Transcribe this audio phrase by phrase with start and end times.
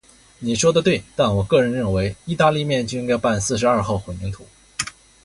[0.39, 4.47] 你说得对，但我个人认为，意大利面就应该拌四十二号混凝土。